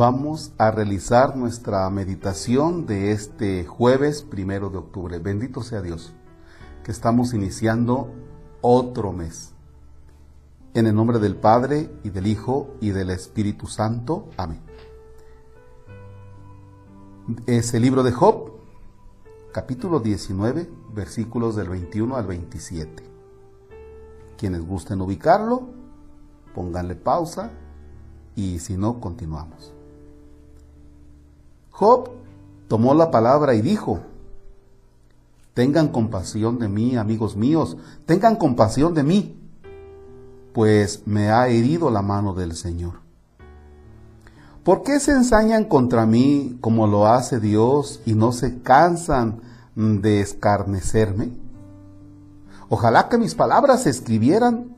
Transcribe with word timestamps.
vamos 0.00 0.54
a 0.56 0.70
realizar 0.70 1.36
nuestra 1.36 1.90
meditación 1.90 2.86
de 2.86 3.12
este 3.12 3.66
jueves 3.66 4.22
primero 4.22 4.70
de 4.70 4.78
octubre. 4.78 5.18
Bendito 5.18 5.62
sea 5.62 5.82
Dios, 5.82 6.14
que 6.82 6.90
estamos 6.90 7.34
iniciando 7.34 8.10
otro 8.62 9.12
mes. 9.12 9.52
En 10.72 10.86
el 10.86 10.94
nombre 10.94 11.18
del 11.18 11.36
Padre 11.36 11.90
y 12.02 12.08
del 12.08 12.28
Hijo 12.28 12.76
y 12.80 12.92
del 12.92 13.10
Espíritu 13.10 13.66
Santo. 13.66 14.30
Amén. 14.38 14.62
Es 17.44 17.74
el 17.74 17.82
libro 17.82 18.02
de 18.02 18.12
Job, 18.12 18.52
capítulo 19.52 20.00
19, 20.00 20.70
versículos 20.94 21.56
del 21.56 21.68
21 21.68 22.16
al 22.16 22.26
27. 22.26 23.02
Quienes 24.38 24.66
gusten 24.66 25.02
ubicarlo, 25.02 25.68
pónganle 26.54 26.94
pausa 26.94 27.50
y 28.34 28.60
si 28.60 28.78
no, 28.78 28.98
continuamos. 28.98 29.74
Job 31.80 32.10
tomó 32.68 32.92
la 32.92 33.10
palabra 33.10 33.54
y 33.54 33.62
dijo, 33.62 34.00
tengan 35.54 35.88
compasión 35.88 36.58
de 36.58 36.68
mí, 36.68 36.98
amigos 36.98 37.36
míos, 37.36 37.78
tengan 38.04 38.36
compasión 38.36 38.92
de 38.92 39.02
mí, 39.02 39.40
pues 40.52 41.04
me 41.06 41.30
ha 41.30 41.48
herido 41.48 41.88
la 41.88 42.02
mano 42.02 42.34
del 42.34 42.54
Señor. 42.54 43.00
¿Por 44.62 44.82
qué 44.82 45.00
se 45.00 45.12
ensañan 45.12 45.64
contra 45.64 46.04
mí 46.04 46.58
como 46.60 46.86
lo 46.86 47.06
hace 47.06 47.40
Dios 47.40 48.02
y 48.04 48.12
no 48.12 48.32
se 48.32 48.60
cansan 48.60 49.40
de 49.74 50.20
escarnecerme? 50.20 51.32
Ojalá 52.68 53.08
que 53.08 53.16
mis 53.16 53.34
palabras 53.34 53.84
se 53.84 53.90
escribieran, 53.90 54.76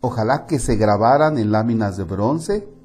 ojalá 0.00 0.46
que 0.46 0.58
se 0.58 0.74
grabaran 0.74 1.38
en 1.38 1.52
láminas 1.52 1.96
de 1.96 2.02
bronce 2.02 2.81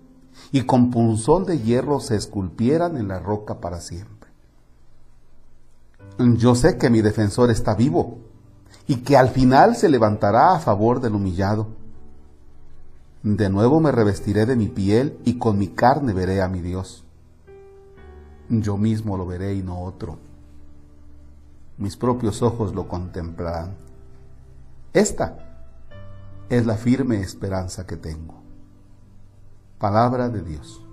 y 0.51 0.63
con 0.63 0.91
punzón 0.91 1.45
de 1.45 1.59
hierro 1.59 1.99
se 1.99 2.15
esculpieran 2.15 2.97
en 2.97 3.07
la 3.07 3.19
roca 3.19 3.59
para 3.59 3.79
siempre. 3.81 4.29
Yo 6.17 6.55
sé 6.55 6.77
que 6.77 6.89
mi 6.89 7.01
defensor 7.01 7.51
está 7.51 7.75
vivo 7.75 8.19
y 8.87 8.97
que 8.97 9.17
al 9.17 9.29
final 9.29 9.75
se 9.75 9.89
levantará 9.89 10.55
a 10.55 10.59
favor 10.59 10.99
del 10.99 11.13
humillado. 11.15 11.67
De 13.21 13.49
nuevo 13.49 13.79
me 13.79 13.91
revestiré 13.91 14.45
de 14.45 14.55
mi 14.55 14.67
piel 14.67 15.19
y 15.25 15.37
con 15.37 15.57
mi 15.57 15.67
carne 15.67 16.13
veré 16.13 16.41
a 16.41 16.47
mi 16.47 16.61
Dios. 16.61 17.03
Yo 18.49 18.77
mismo 18.77 19.17
lo 19.17 19.25
veré 19.25 19.53
y 19.53 19.61
no 19.61 19.81
otro. 19.81 20.17
Mis 21.77 21.97
propios 21.97 22.41
ojos 22.41 22.73
lo 22.73 22.87
contemplarán. 22.87 23.75
Esta 24.93 25.37
es 26.49 26.65
la 26.65 26.75
firme 26.75 27.19
esperanza 27.19 27.85
que 27.85 27.97
tengo. 27.97 28.46
Palabra 29.79 30.29
de 30.29 30.41
Dios. 30.41 30.83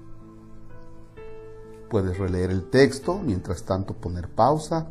Puedes 1.89 2.19
releer 2.19 2.51
el 2.51 2.69
texto, 2.69 3.19
mientras 3.19 3.63
tanto 3.63 3.95
poner 3.95 4.29
pausa, 4.29 4.89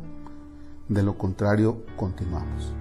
de 0.88 1.02
lo 1.04 1.16
contrario 1.16 1.82
continuamos. 1.96 2.72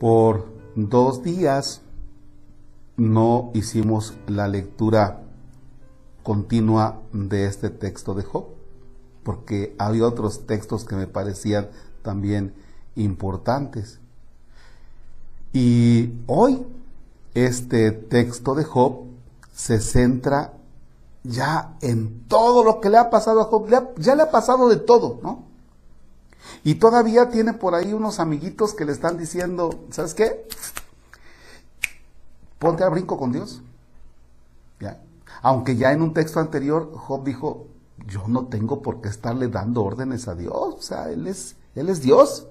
Por 0.00 0.46
dos 0.74 1.22
días 1.22 1.82
no 2.96 3.50
hicimos 3.52 4.16
la 4.26 4.48
lectura 4.48 5.20
continua 6.22 7.02
de 7.12 7.44
este 7.44 7.68
texto 7.68 8.14
de 8.14 8.22
Job 8.22 8.61
porque 9.22 9.74
había 9.78 10.06
otros 10.06 10.46
textos 10.46 10.84
que 10.84 10.96
me 10.96 11.06
parecían 11.06 11.68
también 12.02 12.54
importantes. 12.96 14.00
Y 15.52 16.12
hoy 16.26 16.66
este 17.34 17.92
texto 17.92 18.54
de 18.54 18.64
Job 18.64 19.04
se 19.54 19.80
centra 19.80 20.54
ya 21.24 21.76
en 21.80 22.26
todo 22.26 22.64
lo 22.64 22.80
que 22.80 22.90
le 22.90 22.98
ha 22.98 23.10
pasado 23.10 23.40
a 23.40 23.44
Job, 23.44 23.68
ya 23.98 24.14
le 24.14 24.22
ha 24.22 24.30
pasado 24.30 24.68
de 24.68 24.76
todo, 24.76 25.20
¿no? 25.22 25.44
Y 26.64 26.76
todavía 26.76 27.28
tiene 27.28 27.52
por 27.52 27.74
ahí 27.74 27.92
unos 27.92 28.18
amiguitos 28.18 28.74
que 28.74 28.84
le 28.84 28.92
están 28.92 29.16
diciendo, 29.16 29.84
¿sabes 29.90 30.14
qué? 30.14 30.46
Ponte 32.58 32.84
al 32.84 32.90
brinco 32.90 33.16
con 33.18 33.32
Dios. 33.32 33.62
¿Ya? 34.80 35.00
Aunque 35.42 35.76
ya 35.76 35.92
en 35.92 36.02
un 36.02 36.14
texto 36.14 36.40
anterior 36.40 36.92
Job 36.96 37.24
dijo, 37.24 37.66
yo 38.06 38.24
no 38.28 38.46
tengo 38.46 38.82
por 38.82 39.00
qué 39.00 39.08
estarle 39.08 39.48
dando 39.48 39.84
órdenes 39.84 40.28
a 40.28 40.34
Dios. 40.34 40.54
O 40.54 40.82
sea, 40.82 41.10
Él 41.10 41.26
es, 41.26 41.56
Él 41.74 41.88
es 41.88 42.02
Dios. 42.02 42.46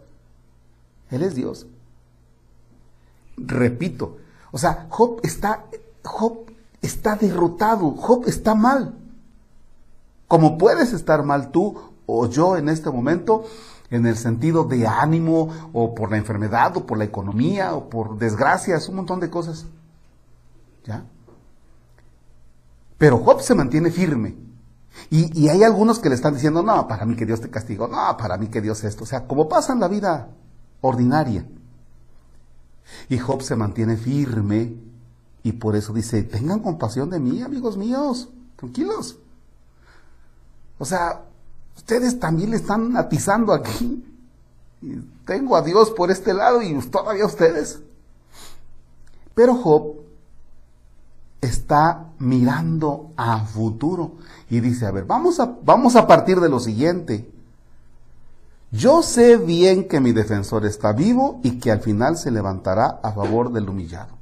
Él 1.10 1.24
es 1.24 1.36
Dios. 1.36 1.68
Repito, 3.38 4.18
o 4.52 4.58
sea, 4.58 4.88
Job 4.90 5.20
está, 5.24 5.66
Job 6.04 6.46
está 6.82 7.16
derrotado, 7.16 7.92
Job 7.92 8.26
está 8.28 8.56
mal. 8.56 8.96
Como 10.28 10.58
puedes 10.58 10.94
estar 10.94 11.24
mal 11.24 11.52
tú 11.52 11.78
o 12.06 12.28
yo 12.28 12.58
en 12.58 12.70
este 12.70 12.90
momento, 12.90 13.46
en 13.90 14.06
el 14.06 14.16
sentido 14.16 14.64
de 14.64 14.88
ánimo, 14.88 15.50
o 15.74 15.94
por 15.94 16.12
la 16.12 16.18
enfermedad, 16.18 16.76
o 16.78 16.86
por 16.86 16.98
la 16.98 17.04
economía, 17.04 17.74
o 17.76 17.90
por 17.90 18.18
desgracias, 18.18 18.88
un 18.88 18.96
montón 18.96 19.20
de 19.20 19.30
cosas. 19.30 19.66
¿Ya? 20.86 21.04
Pero 22.98 23.18
Job 23.18 23.42
se 23.42 23.56
mantiene 23.56 23.92
firme. 23.92 24.51
Y, 25.10 25.48
hay 25.50 25.64
algunos 25.64 26.00
que 26.00 26.10
le 26.10 26.16
están 26.16 26.34
diciendo, 26.34 26.64
no, 26.64 26.88
para 26.88 27.06
mí 27.06 27.16
que 27.16 27.26
Dios 27.26 27.42
te 27.42 27.50
castigó, 27.50 27.88
no, 27.88 28.16
para 28.18 28.38
mí 28.38 28.48
que 28.48 28.62
Dios 28.62 28.84
esto. 28.84 29.04
O 29.04 29.08
sea, 29.08 29.28
como 29.28 29.48
pasa 29.50 29.74
en 29.74 29.80
la 29.80 29.88
vida 29.88 30.30
ordinaria. 30.82 31.46
Y 33.10 33.18
Job 33.18 33.42
se 33.42 33.56
mantiene 33.56 33.98
firme 33.98 34.76
y 35.44 35.54
por 35.54 35.76
eso 35.76 35.94
dice, 35.94 36.24
tengan 36.24 36.60
compasión 36.60 37.10
de 37.10 37.20
mí, 37.20 37.42
amigos 37.42 37.78
míos, 37.78 38.30
tranquilos. 38.58 39.18
O 40.78 40.86
sea, 40.86 41.24
ustedes 41.76 42.20
también 42.20 42.52
le 42.52 42.58
están 42.58 42.96
atizando 42.98 43.54
aquí. 43.54 44.06
Tengo 45.26 45.56
a 45.56 45.62
Dios 45.62 45.92
por 45.92 46.12
este 46.12 46.34
lado 46.34 46.62
y 46.62 46.74
todavía 46.88 47.26
ustedes. 47.26 47.80
Pero 49.34 49.56
Job 49.56 50.01
está 51.42 52.12
mirando 52.20 53.12
a 53.18 53.40
futuro 53.46 54.14
y 54.50 54.60
dice, 54.60 54.86
a 54.86 54.92
ver, 54.92 55.06
vamos 55.06 55.40
a, 55.40 55.58
vamos 55.64 55.96
a 55.96 56.08
partir 56.08 56.40
de 56.40 56.50
lo 56.50 56.60
siguiente. 56.60 57.30
Yo 58.72 59.02
sé 59.02 59.38
bien 59.38 59.88
que 59.88 60.00
mi 60.00 60.14
defensor 60.14 60.66
está 60.66 60.94
vivo 60.94 61.42
y 61.44 61.60
que 61.60 61.72
al 61.72 61.82
final 61.82 62.16
se 62.16 62.32
levantará 62.32 63.00
a 63.04 63.12
favor 63.12 63.52
del 63.52 63.68
humillado. 63.68 64.18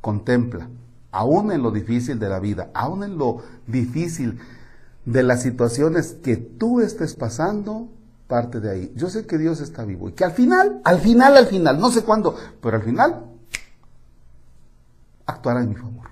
Contempla, 0.00 0.68
aún 1.10 1.50
en 1.50 1.62
lo 1.62 1.70
difícil 1.70 2.18
de 2.18 2.28
la 2.28 2.38
vida, 2.38 2.70
aún 2.74 3.02
en 3.02 3.16
lo 3.16 3.42
difícil 3.66 4.38
de 5.04 5.22
las 5.22 5.42
situaciones 5.42 6.12
que 6.22 6.36
tú 6.36 6.80
estés 6.80 7.14
pasando, 7.14 7.88
parte 8.28 8.60
de 8.60 8.70
ahí. 8.70 8.92
Yo 8.94 9.08
sé 9.08 9.26
que 9.26 9.38
Dios 9.38 9.60
está 9.60 9.84
vivo 9.84 10.08
y 10.08 10.12
que 10.12 10.24
al 10.24 10.32
final, 10.32 10.80
al 10.84 10.98
final, 11.00 11.36
al 11.36 11.46
final, 11.46 11.80
no 11.80 11.90
sé 11.90 12.02
cuándo, 12.02 12.36
pero 12.60 12.76
al 12.76 12.82
final 12.82 13.33
actuará 15.26 15.62
en 15.62 15.70
mi 15.70 15.76
favor. 15.76 16.08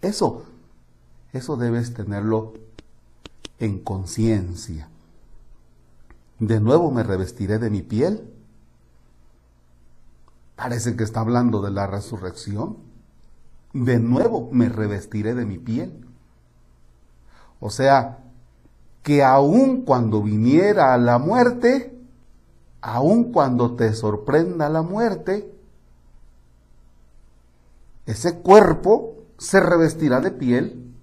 Eso, 0.00 0.44
eso 1.32 1.56
debes 1.56 1.94
tenerlo 1.94 2.54
en 3.58 3.78
conciencia. 3.78 4.88
De 6.38 6.60
nuevo 6.60 6.90
me 6.90 7.02
revestiré 7.02 7.58
de 7.58 7.70
mi 7.70 7.82
piel. 7.82 8.28
Parece 10.56 10.96
que 10.96 11.04
está 11.04 11.20
hablando 11.20 11.62
de 11.62 11.70
la 11.70 11.86
resurrección. 11.86 12.76
De 13.72 13.98
nuevo 14.00 14.48
me 14.52 14.68
revestiré 14.68 15.34
de 15.34 15.46
mi 15.46 15.58
piel. 15.58 16.06
O 17.60 17.70
sea, 17.70 18.18
que 19.02 19.22
aun 19.22 19.82
cuando 19.82 20.22
viniera 20.22 20.96
la 20.98 21.18
muerte, 21.18 21.96
aun 22.80 23.32
cuando 23.32 23.76
te 23.76 23.92
sorprenda 23.94 24.68
la 24.68 24.82
muerte, 24.82 25.52
ese 28.12 28.38
cuerpo 28.38 29.24
se 29.38 29.60
revestirá 29.60 30.20
de 30.20 30.30
piel. 30.30 30.94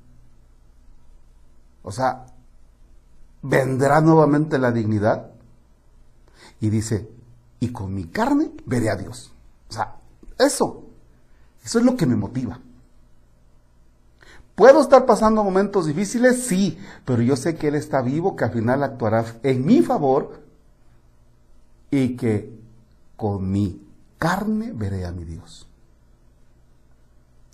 O 1.81 1.91
sea, 1.91 2.25
vendrá 3.41 4.01
nuevamente 4.01 4.57
la 4.57 4.71
dignidad. 4.71 5.31
Y 6.61 6.69
dice, 6.69 7.09
y 7.59 7.71
con 7.71 7.93
mi 7.93 8.05
carne 8.05 8.51
veré 8.65 8.89
a 8.89 8.95
Dios. 8.95 9.31
O 9.69 9.73
sea, 9.73 9.95
eso, 10.37 10.85
eso 11.63 11.79
es 11.79 11.85
lo 11.85 11.95
que 11.95 12.05
me 12.05 12.15
motiva. 12.15 12.59
¿Puedo 14.55 14.81
estar 14.81 15.05
pasando 15.05 15.43
momentos 15.43 15.85
difíciles? 15.85 16.43
Sí, 16.43 16.77
pero 17.05 17.21
yo 17.21 17.37
sé 17.37 17.55
que 17.55 17.69
Él 17.69 17.75
está 17.75 18.01
vivo, 18.01 18.35
que 18.35 18.43
al 18.43 18.51
final 18.51 18.83
actuará 18.83 19.25
en 19.43 19.65
mi 19.65 19.81
favor 19.81 20.43
y 21.91 22.17
que 22.17 22.59
con 23.15 23.49
mi 23.51 23.81
carne 24.17 24.73
veré 24.73 25.05
a 25.05 25.11
mi 25.11 25.23
Dios. 25.23 25.69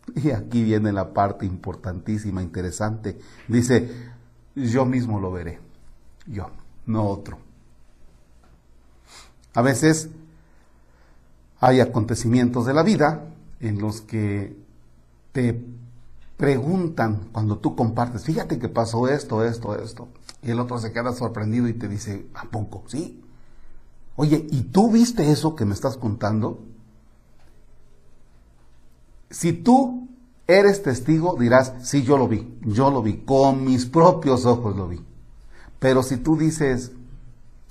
Y 0.15 0.31
aquí 0.31 0.63
viene 0.63 0.91
la 0.93 1.13
parte 1.13 1.45
importantísima, 1.45 2.41
interesante. 2.41 3.17
Dice, 3.47 3.89
yo 4.55 4.85
mismo 4.85 5.19
lo 5.19 5.31
veré. 5.31 5.59
Yo, 6.27 6.49
no 6.85 7.07
otro. 7.07 7.37
A 9.53 9.61
veces 9.61 10.09
hay 11.59 11.79
acontecimientos 11.79 12.65
de 12.65 12.73
la 12.73 12.83
vida 12.83 13.25
en 13.59 13.79
los 13.79 14.01
que 14.01 14.55
te 15.31 15.65
preguntan 16.37 17.29
cuando 17.31 17.57
tú 17.57 17.75
compartes, 17.75 18.25
fíjate 18.25 18.59
que 18.59 18.67
pasó 18.67 19.07
esto, 19.07 19.43
esto, 19.43 19.75
esto, 19.81 20.09
y 20.41 20.51
el 20.51 20.59
otro 20.59 20.77
se 20.77 20.91
queda 20.91 21.13
sorprendido 21.13 21.67
y 21.67 21.73
te 21.73 21.87
dice, 21.87 22.27
¿a 22.33 22.43
poco? 22.43 22.83
Sí. 22.87 23.23
Oye, 24.17 24.45
¿y 24.49 24.63
tú 24.63 24.91
viste 24.91 25.31
eso 25.31 25.55
que 25.55 25.65
me 25.65 25.73
estás 25.73 25.97
contando? 25.97 26.63
Si 29.35 29.51
tú 29.51 30.07
eres 30.47 30.81
testigo, 30.81 31.35
dirás, 31.37 31.73
sí, 31.81 32.03
yo 32.03 32.17
lo 32.17 32.29
vi, 32.29 32.57
yo 32.61 32.89
lo 32.89 33.01
vi, 33.01 33.17
con 33.17 33.65
mis 33.65 33.85
propios 33.85 34.45
ojos 34.45 34.77
lo 34.77 34.87
vi. 34.87 35.03
Pero 35.77 36.03
si 36.03 36.15
tú 36.15 36.37
dices, 36.37 36.93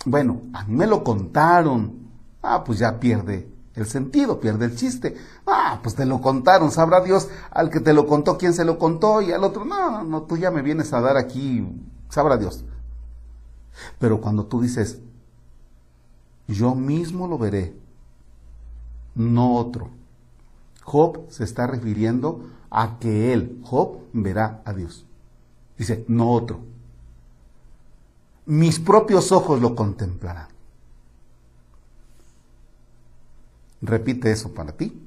bueno, 0.04 0.42
a 0.52 0.64
mí 0.64 0.76
me 0.76 0.86
lo 0.86 1.02
contaron, 1.02 2.10
ah, 2.42 2.64
pues 2.64 2.80
ya 2.80 3.00
pierde 3.00 3.48
el 3.74 3.86
sentido, 3.86 4.40
pierde 4.40 4.66
el 4.66 4.76
chiste. 4.76 5.16
Ah, 5.46 5.80
pues 5.82 5.94
te 5.94 6.04
lo 6.04 6.20
contaron, 6.20 6.70
sabrá 6.70 7.00
Dios 7.00 7.30
al 7.50 7.70
que 7.70 7.80
te 7.80 7.94
lo 7.94 8.06
contó, 8.06 8.36
quién 8.36 8.52
se 8.52 8.66
lo 8.66 8.78
contó 8.78 9.22
y 9.22 9.32
al 9.32 9.42
otro, 9.42 9.64
no, 9.64 10.04
no, 10.04 10.24
tú 10.24 10.36
ya 10.36 10.50
me 10.50 10.60
vienes 10.60 10.92
a 10.92 11.00
dar 11.00 11.16
aquí, 11.16 11.66
sabrá 12.10 12.36
Dios. 12.36 12.62
Pero 13.98 14.20
cuando 14.20 14.44
tú 14.44 14.60
dices, 14.60 15.00
yo 16.46 16.74
mismo 16.74 17.26
lo 17.26 17.38
veré, 17.38 17.74
no 19.14 19.54
otro. 19.54 20.03
Job 20.84 21.26
se 21.30 21.44
está 21.44 21.66
refiriendo 21.66 22.48
a 22.70 22.98
que 22.98 23.32
él, 23.32 23.60
Job, 23.62 23.98
verá 24.12 24.62
a 24.64 24.72
Dios. 24.72 25.04
Dice, 25.76 26.04
no 26.08 26.30
otro. 26.30 26.60
Mis 28.46 28.78
propios 28.78 29.32
ojos 29.32 29.60
lo 29.60 29.74
contemplarán. 29.74 30.54
repite 33.84 34.32
eso 34.32 34.52
para 34.52 34.72
ti. 34.72 35.00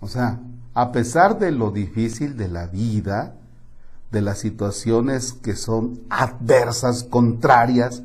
O 0.00 0.08
sea, 0.08 0.40
a 0.74 0.92
pesar 0.92 1.38
de 1.38 1.52
lo 1.52 1.70
difícil 1.70 2.36
de 2.36 2.48
la 2.48 2.66
vida, 2.66 3.36
de 4.10 4.20
las 4.20 4.38
situaciones 4.38 5.32
que 5.32 5.56
son 5.56 6.00
adversas, 6.10 7.04
contrarias, 7.04 8.02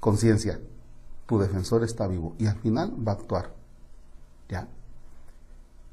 conciencia, 0.00 0.60
tu 1.28 1.38
defensor 1.38 1.84
está 1.84 2.06
vivo 2.06 2.34
y 2.38 2.46
al 2.46 2.56
final 2.56 2.94
va 3.06 3.12
a 3.12 3.14
actuar. 3.16 3.52
¿Ya? 4.48 4.66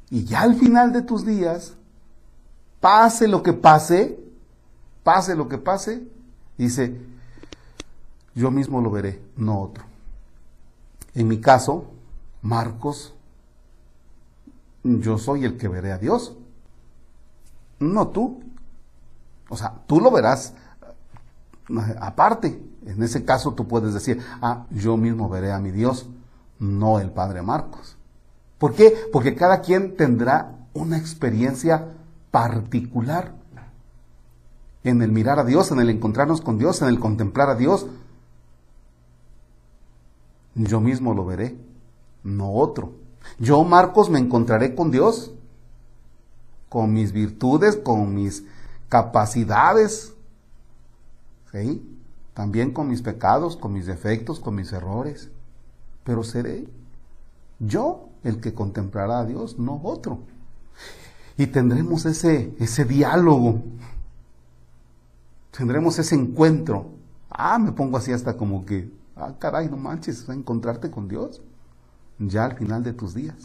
Y 0.09 0.23
ya 0.23 0.43
al 0.43 0.55
final 0.55 0.93
de 0.93 1.01
tus 1.01 1.25
días, 1.25 1.73
pase 2.79 3.27
lo 3.27 3.43
que 3.43 3.51
pase, 3.51 4.17
pase 5.03 5.35
lo 5.35 5.49
que 5.49 5.57
pase, 5.57 6.07
dice, 6.57 7.01
yo 8.33 8.49
mismo 8.49 8.79
lo 8.79 8.89
veré, 8.89 9.21
no 9.35 9.59
otro. 9.59 9.83
En 11.13 11.27
mi 11.27 11.41
caso, 11.41 11.91
Marcos, 12.41 13.13
yo 14.83 15.17
soy 15.17 15.43
el 15.43 15.57
que 15.57 15.67
veré 15.67 15.91
a 15.91 15.97
Dios, 15.97 16.37
no 17.79 18.07
tú. 18.07 18.41
O 19.49 19.57
sea, 19.57 19.81
tú 19.85 19.99
lo 19.99 20.11
verás 20.11 20.53
aparte. 21.99 22.61
En 22.85 23.01
ese 23.01 23.25
caso 23.25 23.53
tú 23.53 23.67
puedes 23.67 23.93
decir, 23.93 24.21
ah, 24.41 24.65
yo 24.69 24.97
mismo 24.97 25.29
veré 25.29 25.51
a 25.51 25.59
mi 25.59 25.71
Dios, 25.71 26.07
no 26.59 26.99
el 26.99 27.11
Padre 27.11 27.41
Marcos. 27.41 27.97
¿Por 28.57 28.73
qué? 28.73 28.93
Porque 29.11 29.35
cada 29.35 29.61
quien 29.61 29.97
tendrá 29.97 30.55
una 30.73 30.97
experiencia 30.97 31.93
particular 32.31 33.33
en 34.83 35.01
el 35.01 35.11
mirar 35.11 35.39
a 35.39 35.43
Dios, 35.43 35.71
en 35.71 35.79
el 35.79 35.89
encontrarnos 35.89 36.41
con 36.41 36.57
Dios, 36.57 36.81
en 36.81 36.89
el 36.89 36.99
contemplar 36.99 37.49
a 37.49 37.55
Dios 37.55 37.87
yo 40.55 40.79
mismo 40.79 41.13
lo 41.13 41.25
veré, 41.25 41.57
no 42.23 42.53
otro. 42.53 42.93
Yo, 43.39 43.63
Marcos, 43.63 44.09
me 44.09 44.19
encontraré 44.19 44.73
con 44.73 44.89
Dios, 44.89 45.33
con 46.69 46.93
mis 46.93 47.11
virtudes, 47.11 47.75
con 47.75 48.15
mis 48.15 48.45
capacidades, 48.87 50.14
También 52.33 52.71
con 52.71 52.87
mis 52.87 53.01
pecados, 53.01 53.55
con 53.55 53.73
mis 53.73 53.85
defectos, 53.85 54.39
con 54.39 54.55
mis 54.55 54.71
errores. 54.73 55.29
Pero 56.03 56.23
seré 56.23 56.67
yo 57.59 58.09
el 58.23 58.41
que 58.41 58.53
contemplará 58.53 59.19
a 59.19 59.25
Dios, 59.25 59.57
no 59.57 59.79
otro. 59.83 60.19
Y 61.37 61.47
tendremos 61.47 62.05
ese, 62.05 62.53
ese 62.59 62.85
diálogo, 62.85 63.61
tendremos 65.55 65.99
ese 65.99 66.15
encuentro. 66.15 66.91
Ah, 67.29 67.57
me 67.59 67.71
pongo 67.71 67.97
así 67.97 68.11
hasta 68.11 68.37
como 68.37 68.65
que 68.65 68.89
Ah, 69.15 69.33
caray, 69.39 69.69
no 69.69 69.77
manches, 69.77 70.27
a 70.29 70.33
encontrarte 70.33 70.91
con 70.91 71.07
Dios 71.07 71.41
ya 72.19 72.45
al 72.45 72.57
final 72.57 72.83
de 72.83 72.93
tus 72.93 73.13
días. 73.13 73.35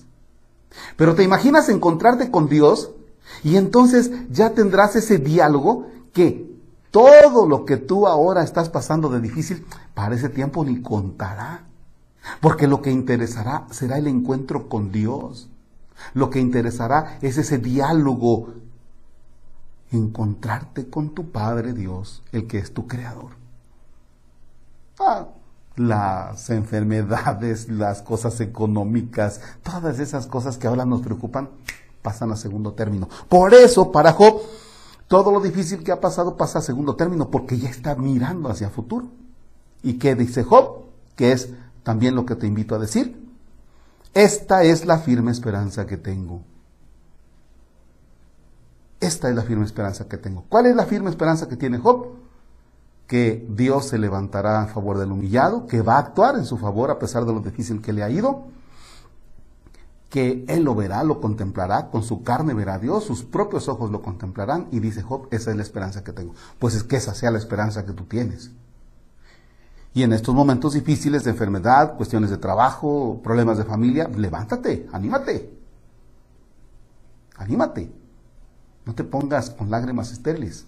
Pero 0.97 1.15
te 1.15 1.23
imaginas 1.23 1.69
encontrarte 1.69 2.31
con 2.31 2.49
Dios 2.49 2.91
y 3.45 3.57
entonces 3.57 4.11
ya 4.31 4.51
tendrás 4.51 4.97
ese 4.97 5.19
diálogo 5.19 5.87
que 6.13 6.51
todo 6.91 7.47
lo 7.47 7.65
que 7.65 7.77
tú 7.77 8.07
ahora 8.07 8.43
estás 8.43 8.69
pasando 8.69 9.09
de 9.09 9.21
difícil, 9.21 9.67
para 9.95 10.15
ese 10.15 10.29
tiempo 10.29 10.65
ni 10.65 10.83
contará. 10.83 11.65
Porque 12.41 12.67
lo 12.67 12.83
que 12.83 12.91
interesará 12.91 13.67
será 13.71 13.99
el 13.99 14.07
encuentro 14.07 14.69
con 14.69 14.93
Dios. 14.93 15.49
Lo 16.15 16.31
que 16.31 16.41
interesará 16.41 17.19
es 17.23 17.39
ese 17.39 17.59
diálogo, 17.59 18.55
encontrarte 19.91 20.89
con 20.89 21.11
tu 21.15 21.31
Padre 21.31 21.73
Dios, 21.73 22.23
el 22.33 22.47
que 22.47 22.59
es 22.59 22.73
tu 22.73 22.87
creador. 22.87 23.33
Ah, 24.99 25.29
las 25.77 26.51
enfermedades, 26.51 27.69
las 27.69 28.03
cosas 28.03 28.41
económicas, 28.41 29.41
todas 29.63 29.99
esas 29.99 30.27
cosas 30.27 30.59
que 30.59 30.67
ahora 30.67 30.85
nos 30.85 31.01
preocupan, 31.01 31.51
pasan 32.03 32.33
a 32.33 32.37
segundo 32.37 32.73
término. 32.73 33.09
Por 33.29 33.55
eso, 33.55 33.91
para 33.93 34.13
Job, 34.13 34.43
todo 35.11 35.33
lo 35.33 35.41
difícil 35.41 35.83
que 35.83 35.91
ha 35.91 36.01
pasado 36.01 36.37
pasa 36.37 36.61
a 36.61 36.63
segundo 36.63 36.95
término, 36.95 37.33
porque 37.33 37.59
ya 37.59 37.69
está 37.69 37.97
mirando 37.97 38.49
hacia 38.49 38.71
futuro. 38.71 39.09
¿Y 39.83 39.95
qué 39.95 40.15
dice 40.15 40.45
Job? 40.45 40.85
Que 41.17 41.33
es 41.33 41.51
también 41.83 42.15
lo 42.15 42.25
que 42.25 42.37
te 42.37 42.47
invito 42.47 42.77
a 42.77 42.79
decir. 42.79 43.29
Esta 44.15 44.63
es 44.63 44.87
la 44.87 44.99
firme 44.99 45.33
esperanza 45.33 45.85
que 45.85 45.97
tengo. 45.97 46.43
Esta 49.01 49.29
es 49.29 49.35
la 49.35 49.43
firme 49.43 49.65
esperanza 49.65 50.07
que 50.07 50.17
tengo. 50.17 50.45
¿Cuál 50.49 50.67
es 50.67 50.77
la 50.77 50.87
firme 50.87 51.11
esperanza 51.11 51.49
que 51.49 51.57
tiene 51.57 51.79
Job? 51.79 52.07
que 53.09 53.45
Dios 53.51 53.87
se 53.87 53.99
levantará 53.99 54.63
a 54.63 54.67
favor 54.69 54.97
del 54.97 55.11
humillado, 55.11 55.67
que 55.67 55.83
va 55.83 55.97
a 55.97 55.99
actuar 55.99 56.37
en 56.37 56.45
su 56.45 56.57
favor 56.57 56.93
a 56.93 57.01
pesar 57.01 57.25
de 57.25 57.33
lo 57.33 57.41
difícil 57.41 57.83
que 57.83 57.93
le 57.93 58.05
ha 58.05 58.11
ido, 58.11 58.45
que 60.11 60.45
Él 60.49 60.65
lo 60.65 60.75
verá, 60.75 61.05
lo 61.05 61.21
contemplará, 61.21 61.89
con 61.89 62.03
su 62.03 62.23
carne 62.23 62.53
verá 62.53 62.75
a 62.75 62.79
Dios, 62.79 63.05
sus 63.05 63.23
propios 63.23 63.69
ojos 63.69 63.91
lo 63.91 64.03
contemplarán 64.03 64.67
y 64.73 64.81
dice 64.81 65.03
Job, 65.03 65.29
esa 65.31 65.51
es 65.51 65.57
la 65.57 65.63
esperanza 65.63 66.05
que 66.05 66.13
tengo. 66.13 66.35
Pues 66.59 66.75
es 66.75 66.83
que 66.83 66.97
esa 66.97 67.15
sea 67.15 67.31
la 67.31 67.39
esperanza 67.39 67.87
que 67.87 67.93
tú 67.93 68.05
tienes. 68.05 68.51
Y 69.95 70.03
en 70.03 70.13
estos 70.13 70.35
momentos 70.35 70.75
difíciles 70.75 71.25
de 71.25 71.31
enfermedad, 71.31 71.97
cuestiones 71.97 72.31
de 72.31 72.39
trabajo, 72.39 73.21
problemas 73.23 73.57
de 73.57 73.65
familia, 73.65 74.09
levántate, 74.09 74.89
anímate. 74.93 75.53
Anímate. 77.37 77.91
No 78.85 78.95
te 78.95 79.05
pongas 79.05 79.51
con 79.51 79.71
lágrimas 79.71 80.11
estériles. 80.11 80.67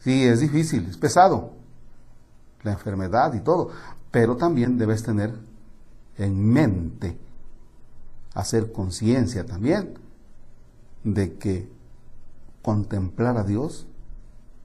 Sí, 0.00 0.24
es 0.24 0.40
difícil, 0.40 0.86
es 0.90 0.98
pesado, 0.98 1.52
la 2.62 2.72
enfermedad 2.72 3.32
y 3.32 3.40
todo, 3.40 3.70
pero 4.10 4.36
también 4.36 4.76
debes 4.76 5.02
tener 5.02 5.34
en 6.18 6.52
mente, 6.52 7.18
hacer 8.34 8.72
conciencia 8.72 9.46
también 9.46 9.94
de 11.04 11.34
que 11.34 11.68
contemplar 12.62 13.36
a 13.36 13.44
Dios 13.44 13.86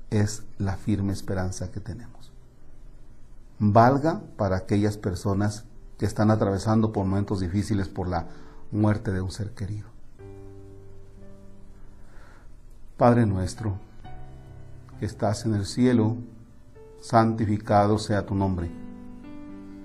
es 0.10 0.44
la 0.58 0.76
firme 0.76 1.14
esperanza 1.14 1.72
que 1.72 1.80
tenemos. 1.80 2.32
Valga 3.60 4.22
para 4.38 4.58
aquellas 4.58 4.98
personas 4.98 5.66
que 5.98 6.06
están 6.06 6.32
atravesando 6.32 6.92
por 6.92 7.06
momentos 7.06 7.42
difíciles 7.42 7.88
por 7.88 8.08
la 8.08 8.28
muerte 8.72 9.12
de 9.12 9.22
un 9.22 9.32
ser 9.32 9.52
querido. 9.52 9.88
Padre 12.98 13.26
nuestro, 13.26 13.78
que 15.00 15.06
estás 15.06 15.46
en 15.46 15.56
el 15.56 15.66
cielo, 15.66 16.18
santificado 17.02 17.98
sea 17.98 18.26
tu 18.26 18.36
nombre. 18.36 18.89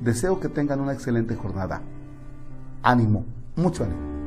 Deseo 0.00 0.40
que 0.40 0.48
tengan 0.48 0.80
una 0.80 0.92
excelente 0.92 1.36
jornada. 1.36 1.82
Ánimo, 2.82 3.24
mucho 3.56 3.84
ánimo. 3.84 4.19